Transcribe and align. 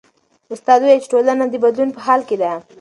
استاد 0.53 0.79
وویل 0.81 1.01
چې 1.03 1.11
ټولنه 1.13 1.43
د 1.49 1.55
بدلون 1.63 1.89
په 1.95 1.99
حال 2.05 2.21
کې 2.29 2.35
ده. 2.41 2.51